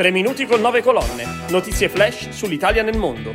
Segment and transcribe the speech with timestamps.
[0.00, 1.44] Tre minuti con nove colonne.
[1.50, 3.34] Notizie flash sull'Italia nel mondo.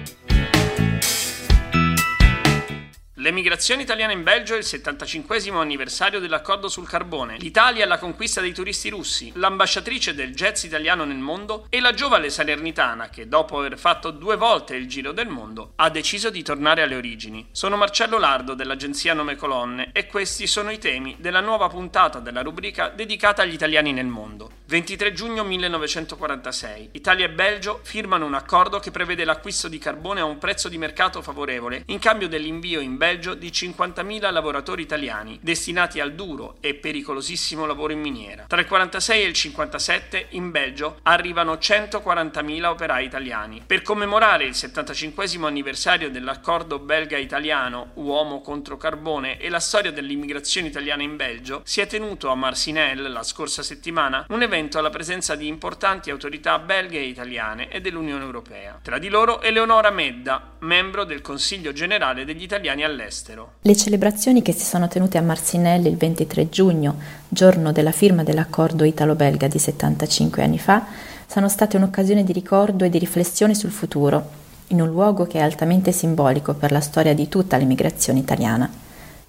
[3.25, 8.39] L'emigrazione italiana in Belgio è il 75 anniversario dell'accordo sul carbone, l'Italia è la conquista
[8.39, 13.57] dei turisti russi, l'ambasciatrice del jazz italiano nel mondo e la giovane salernitana che, dopo
[13.57, 17.48] aver fatto due volte il giro del mondo, ha deciso di tornare alle origini.
[17.52, 22.44] Sono Marcello Lardo dell'agenzia Nome Colonne e questi sono i temi della nuova puntata della
[22.44, 24.52] rubrica dedicata agli italiani nel mondo.
[24.68, 26.89] 23 giugno 1946.
[26.92, 30.78] Italia e Belgio firmano un accordo che prevede l'acquisto di carbone a un prezzo di
[30.78, 36.75] mercato favorevole in cambio dell'invio in Belgio di 50.000 lavoratori italiani destinati al duro e
[36.75, 38.45] pericolosissimo lavoro in miniera.
[38.47, 43.63] Tra il 46 e il 57 in Belgio arrivano 140.000 operai italiani.
[43.65, 51.03] Per commemorare il 75 anniversario dell'accordo belga-italiano Uomo contro carbone e la storia dell'immigrazione italiana
[51.03, 55.47] in Belgio, si è tenuto a Marcinelle la scorsa settimana un evento alla presenza di
[55.47, 58.79] importanti autorità belghe e italiane e dell'Unione Europea.
[58.81, 63.04] Tra di loro Eleonora Medda, membro del Consiglio generale degli italiani all'estero.
[63.61, 66.95] Le celebrazioni che si sono tenute a Marcinelle il 23 giugno,
[67.30, 70.86] giorno della firma dell'accordo italo-belga di 75 anni fa,
[71.28, 75.42] sono state un'occasione di ricordo e di riflessione sul futuro, in un luogo che è
[75.42, 78.70] altamente simbolico per la storia di tutta l'immigrazione italiana.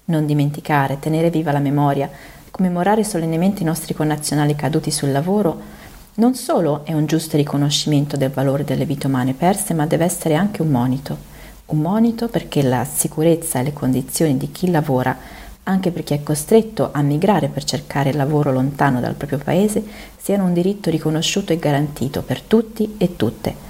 [0.05, 2.09] Non dimenticare, tenere viva la memoria,
[2.49, 5.77] commemorare solennemente i nostri connazionali caduti sul lavoro
[6.17, 10.33] non solo è un giusto riconoscimento del valore delle vite umane perse, ma deve essere
[10.33, 11.35] anche un monito.
[11.67, 15.17] Un monito perché la sicurezza e le condizioni di chi lavora,
[15.63, 19.83] anche per chi è costretto a migrare per cercare lavoro lontano dal proprio paese,
[20.17, 23.66] siano un diritto riconosciuto e garantito per tutti e tutte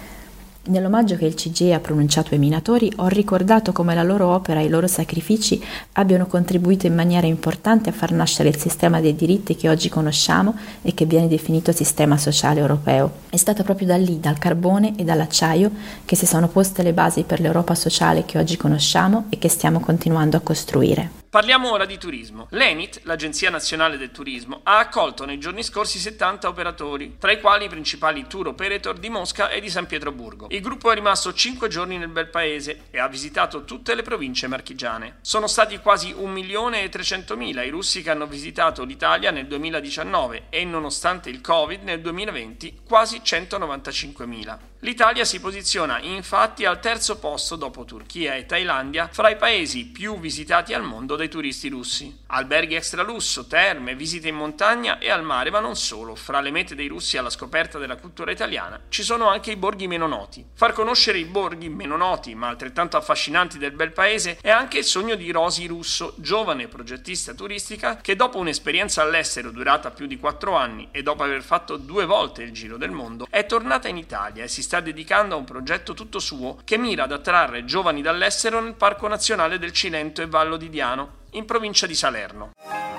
[0.67, 4.65] Nell'omaggio che il CGE ha pronunciato ai minatori ho ricordato come la loro opera e
[4.65, 9.55] i loro sacrifici abbiano contribuito in maniera importante a far nascere il sistema dei diritti
[9.55, 13.11] che oggi conosciamo e che viene definito sistema sociale europeo.
[13.29, 15.71] È stato proprio da lì, dal carbone e dall'acciaio,
[16.03, 19.79] che si sono poste le basi per l'Europa sociale che oggi conosciamo e che stiamo
[19.79, 21.26] continuando a costruire.
[21.29, 22.47] Parliamo ora di turismo.
[22.51, 27.65] L'ENIT, l'Agenzia Nazionale del Turismo, ha accolto nei giorni scorsi 70 operatori, tra i quali
[27.65, 30.47] i principali tour operator di Mosca e di San Pietroburgo.
[30.51, 34.47] Il gruppo è rimasto 5 giorni nel bel paese e ha visitato tutte le province
[34.47, 35.17] marchigiane.
[35.19, 39.47] Sono stati quasi 1 milione e 300 mila i russi che hanno visitato l'Italia nel
[39.47, 44.57] 2019 e nonostante il Covid nel 2020 quasi 195 mila.
[44.87, 50.17] L'Italia si posiziona infatti al terzo posto dopo Turchia e Thailandia fra i paesi più
[50.17, 52.19] visitati al mondo dai turisti russi.
[52.27, 56.15] Alberghi extra lusso, terme, visite in montagna e al mare, ma non solo.
[56.15, 59.87] Fra le mete dei russi alla scoperta della cultura italiana ci sono anche i borghi
[59.87, 60.45] meno noti.
[60.53, 64.85] Far conoscere i borghi meno noti, ma altrettanto affascinanti del bel paese, è anche il
[64.85, 70.55] sogno di Rosy Russo, giovane progettista turistica che dopo un'esperienza all'estero durata più di 4
[70.55, 74.45] anni e dopo aver fatto due volte il giro del mondo, è tornata in Italia
[74.45, 78.59] e si sta dedicando a un progetto tutto suo che mira ad attrarre giovani dall'estero
[78.61, 82.51] nel Parco Nazionale del Cilento e Vallo di Diano, in provincia di Salerno.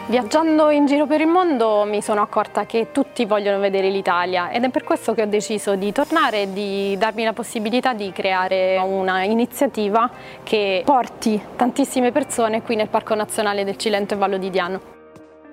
[0.07, 4.65] Viaggiando in giro per il mondo mi sono accorta che tutti vogliono vedere l'Italia ed
[4.65, 8.79] è per questo che ho deciso di tornare e di darmi la possibilità di creare
[8.79, 10.11] una iniziativa
[10.43, 14.98] che porti tantissime persone qui nel Parco Nazionale del Cilento e Vallo di Diano.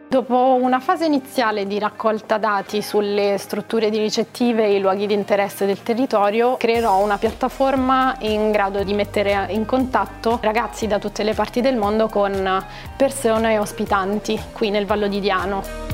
[0.08, 5.66] Dopo una fase iniziale di raccolta dati sulle strutture ricettive e i luoghi di interesse
[5.66, 11.34] del territorio, creerò una piattaforma in grado di mettere in contatto ragazzi da tutte le
[11.34, 12.64] parti del mondo con
[12.96, 15.85] persone ospitanti qui nel Vallo di Diano.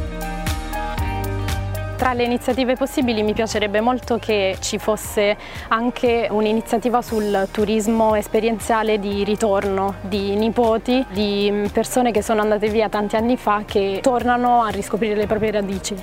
[2.02, 8.98] Tra le iniziative possibili mi piacerebbe molto che ci fosse anche un'iniziativa sul turismo esperienziale
[8.98, 14.64] di ritorno di nipoti, di persone che sono andate via tanti anni fa che tornano
[14.64, 15.96] a riscoprire le proprie radici.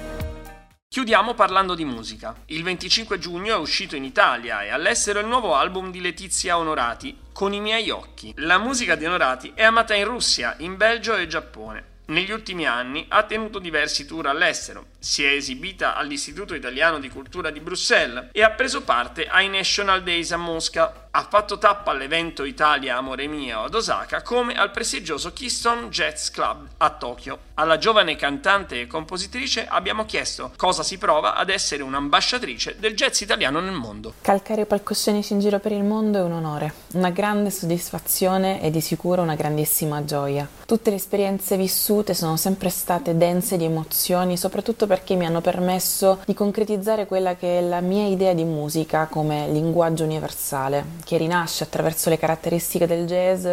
[0.86, 2.32] Chiudiamo parlando di musica.
[2.46, 7.18] Il 25 giugno è uscito in Italia e all'estero il nuovo album di Letizia Onorati,
[7.32, 8.32] Con i miei occhi.
[8.36, 11.97] La musica di Onorati è amata in Russia, in Belgio e Giappone.
[12.10, 17.50] Negli ultimi anni ha tenuto diversi tour all'estero, si è esibita all'Istituto Italiano di Cultura
[17.50, 21.07] di Bruxelles e ha preso parte ai National Days a Mosca.
[21.10, 26.66] Ha fatto tappa all'evento Italia Amore Mio ad Osaka come al prestigioso Keystone Jazz Club
[26.76, 27.38] a Tokyo.
[27.54, 33.20] Alla giovane cantante e compositrice abbiamo chiesto cosa si prova ad essere un'ambasciatrice del jazz
[33.22, 34.14] italiano nel mondo.
[34.20, 38.80] Calcare palcoscenici in giro per il mondo è un onore, una grande soddisfazione e di
[38.80, 40.46] sicuro una grandissima gioia.
[40.66, 46.20] Tutte le esperienze vissute sono sempre state dense di emozioni, soprattutto perché mi hanno permesso
[46.26, 51.64] di concretizzare quella che è la mia idea di musica come linguaggio universale, che rinasce
[51.64, 53.44] attraverso le caratteristiche del jazz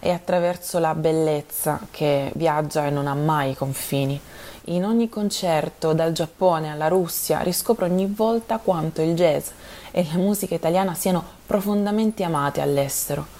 [0.00, 4.20] e attraverso la bellezza che viaggia e non ha mai confini.
[4.68, 9.48] in ogni concerto, dal Giappone alla Russia, riscopro ogni volta quanto il jazz
[9.90, 13.36] e la musica italiana siano profondamente amate all'estero.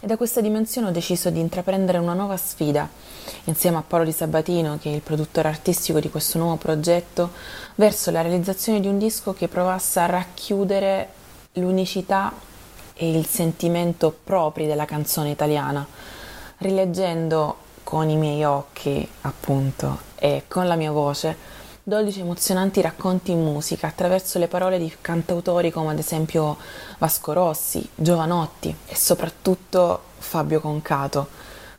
[0.00, 2.88] E da questa dimensione ho deciso di intraprendere una nuova sfida,
[3.44, 7.32] insieme a Paolo Di Sabatino, che è il produttore artistico di questo nuovo progetto,
[7.74, 11.08] verso la realizzazione di un disco che provasse a racchiudere
[11.54, 12.32] l'unicità
[13.00, 15.86] e il sentimento propri della canzone italiana,
[16.58, 23.42] rileggendo con i miei occhi, appunto, e con la mia voce 12 emozionanti racconti in
[23.42, 26.58] musica attraverso le parole di cantautori come ad esempio
[26.98, 31.28] Vasco Rossi, Giovanotti e soprattutto Fabio Concato,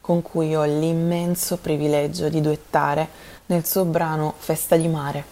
[0.02, 3.08] con cui ho l'immenso privilegio di duettare
[3.48, 5.24] nel suo brano Festa di mare.